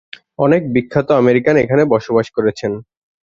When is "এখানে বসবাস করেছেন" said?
1.57-2.71